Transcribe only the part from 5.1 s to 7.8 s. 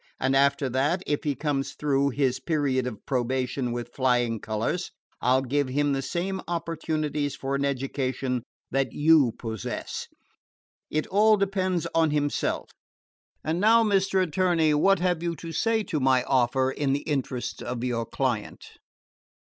I 'll give him the same opportunities for an